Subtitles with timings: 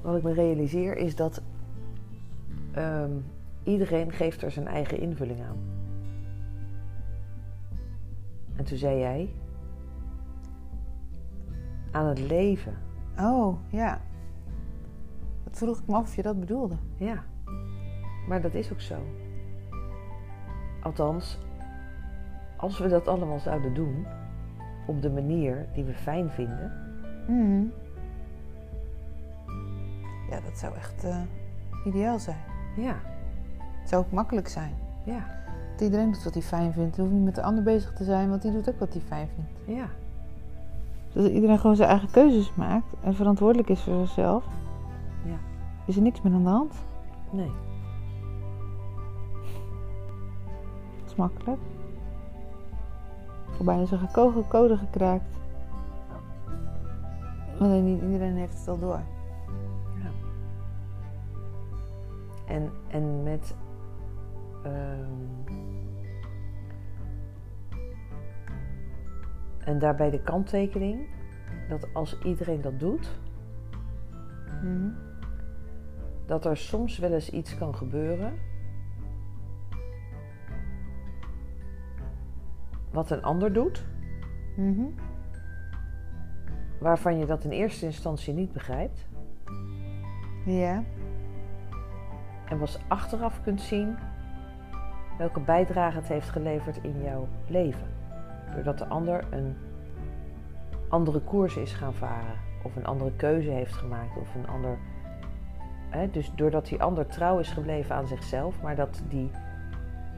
[0.00, 1.42] Wat ik me realiseer is dat
[2.72, 3.10] ehm,
[3.62, 5.56] iedereen geeft er zijn eigen invulling aan.
[8.56, 9.28] En toen zei jij
[11.90, 12.76] aan het leven.
[13.18, 14.00] Oh, ja.
[15.44, 16.76] Dat vroeg ik me af of je dat bedoelde.
[16.96, 17.24] Ja,
[18.28, 18.96] maar dat is ook zo.
[20.82, 21.38] Althans,
[22.56, 24.06] als we dat allemaal zouden doen
[24.88, 26.72] op de manier die we fijn vinden,
[27.26, 27.62] Mhm.
[30.30, 31.16] Ja, dat zou echt eh,
[31.84, 32.36] ideaal zijn.
[32.76, 32.94] ja,
[33.80, 34.72] Het zou ook makkelijk zijn.
[35.04, 35.26] ja,
[35.72, 36.96] Dat iedereen doet wat hij fijn vindt.
[36.96, 39.02] Je hoeft niet met de ander bezig te zijn, want die doet ook wat hij
[39.02, 39.50] fijn vindt.
[39.80, 39.86] ja,
[41.12, 44.44] Dat iedereen gewoon zijn eigen keuzes maakt en verantwoordelijk is voor zichzelf.
[45.24, 45.36] Ja.
[45.86, 46.74] Is er niks meer aan de hand?
[47.30, 47.50] nee,
[51.00, 51.58] Dat is makkelijk.
[53.64, 54.10] Bijna zeggen
[54.48, 55.36] code, gekraakt.
[57.58, 59.00] Alleen niet iedereen heeft het al door.
[60.02, 60.10] ja.
[62.46, 63.54] En, en met
[64.64, 65.56] ehm,
[69.58, 71.06] en daarbij de kanttekening
[71.68, 73.18] dat als iedereen dat doet,
[74.62, 74.88] Mhm.
[76.26, 78.32] dat er soms wel eens iets kan gebeuren.
[82.92, 83.86] Wat een ander doet,
[84.56, 84.84] Mhm.
[86.78, 89.06] waarvan je dat in eerste instantie niet begrijpt.
[90.44, 90.82] Ja.
[92.48, 93.96] En pas achteraf kunt zien
[95.18, 97.86] welke bijdrage het heeft geleverd in jouw leven.
[98.54, 99.56] Doordat de ander een
[100.88, 104.78] andere koers is gaan varen, of een andere keuze heeft gemaakt, of een ander.
[105.90, 109.30] Hè, dus doordat die ander trouw is gebleven aan zichzelf, maar dat die,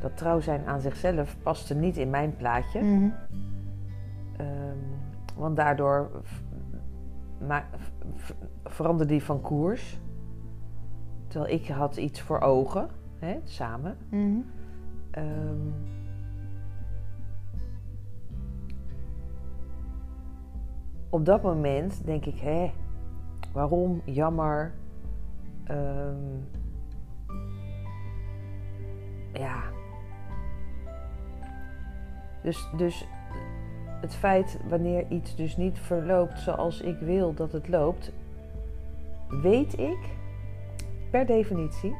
[0.00, 2.80] dat trouw zijn aan zichzelf paste niet in mijn plaatje.
[2.80, 3.10] Mhm.
[4.36, 4.78] Ehm,
[5.36, 6.10] want daardoor
[8.64, 10.00] veranderde die van koers.
[11.26, 12.88] Terwijl ik had iets voor ogen,
[13.18, 13.96] hè, samen.
[14.08, 14.40] Mhm.
[15.10, 15.68] Ehm,
[21.10, 22.72] op dat moment denk ik, hé,
[23.52, 24.72] waarom, jammer.
[25.64, 26.39] Ehm,
[32.42, 33.06] Dus, dus
[34.00, 38.12] het feit wanneer iets dus niet verloopt zoals ik wil dat het loopt,
[39.28, 39.98] weet ik
[41.10, 41.94] per definitie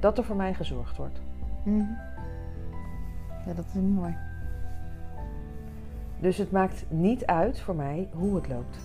[0.00, 1.20] dat er voor mij gezorgd wordt.
[1.62, 1.78] Mhm.
[3.46, 4.16] Ja, dat is mooi.
[6.20, 8.78] Dus het maakt niet uit voor mij hoe het loopt.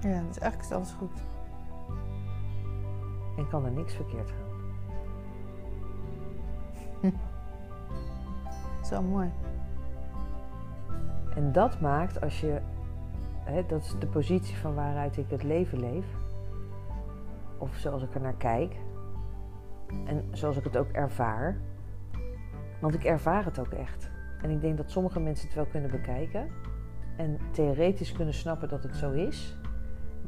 [0.00, 1.20] Ja, dus eigenlijk is alles goed.
[3.36, 4.59] En kan er niks verkeerd gaan.
[8.90, 9.30] Wel mooi.
[11.34, 12.60] En dat maakt als je,
[13.44, 16.06] hè, dat is de positie van waaruit ik het leven leef,
[17.58, 18.76] of zoals ik er naar kijk,
[20.04, 21.56] en zoals ik het ook ervaar.
[22.80, 24.10] Want ik ervaar het ook echt.
[24.42, 26.48] En ik denk dat sommige mensen het wel kunnen bekijken
[27.16, 29.56] en theoretisch kunnen snappen dat het zo is,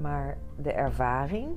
[0.01, 1.49] maar de ervaring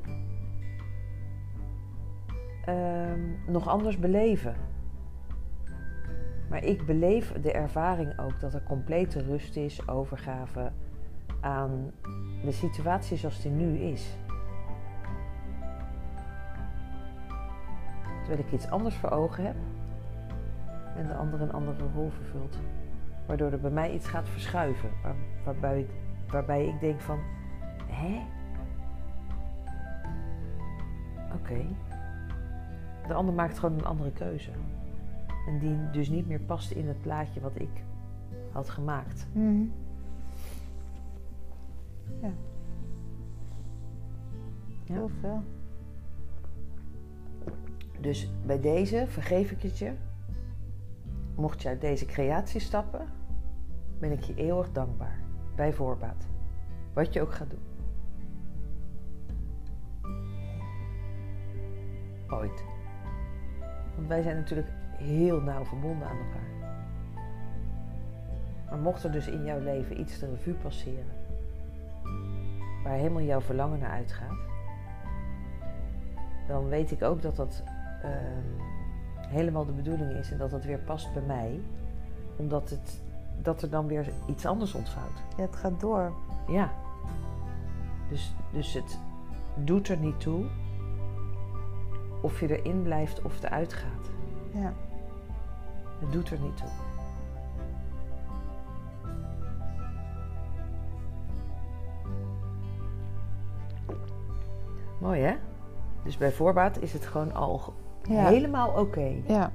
[2.66, 4.56] ehm, nog anders beleven.
[6.50, 10.72] Maar ik beleef de ervaring ook dat er complete rust is, overgave
[11.42, 11.92] aan
[12.44, 14.18] de situatie zoals die nu is.
[18.24, 19.56] Terwijl ik iets anders voor ogen heb
[20.96, 22.58] en de ander een andere rol vervult.
[23.26, 24.90] Waardoor er bij mij iets gaat verschuiven.
[25.04, 25.90] Waar- waarbij, ik,
[26.28, 27.20] waarbij ik denk van,
[27.88, 28.22] hè?
[31.34, 31.66] Oké.
[33.08, 34.52] De ander maakt gewoon een andere keuze.
[35.46, 37.84] En die dus niet meer past in het plaatje wat ik
[38.52, 39.28] had gemaakt.
[39.32, 39.64] Mhm.
[42.22, 42.32] Ja.
[44.86, 44.94] Ja.
[44.94, 45.44] Heel veel.
[48.00, 49.94] Dus bij deze vergeef ik het je.
[51.36, 53.08] Mocht je uit deze creatie stappen,
[54.00, 55.20] ben ik je eeuwig dankbaar.
[55.56, 56.28] Bij voorbaat.
[56.94, 57.60] Wat je ook gaat doen.
[62.30, 62.64] Ooit.
[63.96, 66.74] Want wij zijn natuurlijk heel nauw verbonden aan elkaar.
[68.70, 71.14] Maar mocht er dus in jouw leven iets de revue passeren,
[72.84, 74.38] waar helemaal jouw verlangen naar uitgaat,
[76.48, 77.64] dan weet ik ook dat dat
[78.02, 78.66] ehm,
[79.28, 81.60] helemaal de bedoeling is en dat dat weer past bij mij,
[82.36, 83.02] omdat het,
[83.42, 85.24] dat er dan weer iets anders ontvouwt.
[85.38, 86.12] Ja, het gaat door.
[86.48, 86.72] Ja.
[88.10, 89.00] Dus, dus het
[89.56, 90.46] doet er niet toe
[92.22, 94.10] of je erin blijft of eruit gaat.
[94.56, 94.74] Ja.
[96.00, 96.70] Het doet er niet toe.
[105.00, 105.36] Mooi hè?
[106.04, 107.74] Dus bij voorbaat is het gewoon al
[108.08, 109.22] helemaal oké.
[109.28, 109.52] Ja.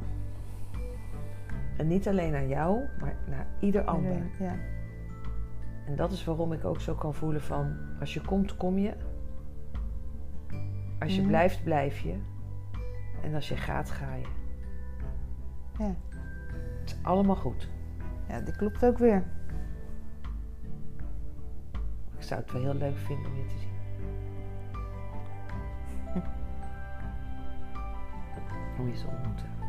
[1.76, 4.30] En niet alleen naar jou, maar naar ieder ander.
[4.38, 4.54] Ja.
[5.86, 8.92] En dat is waarom ik ook zo kan voelen van als je komt, kom je.
[10.98, 11.28] Als je mhm.
[11.28, 12.14] blijft, blijf je.
[13.22, 14.39] En als je gaat, ga je.
[15.80, 15.94] Ja.
[16.80, 17.68] Het is allemaal goed.
[18.28, 19.24] ja, die klopt ook weer.
[22.16, 23.78] Ik zou het wel heel leuk vinden om je te zien.
[28.78, 29.59] Om je te ontmoeten.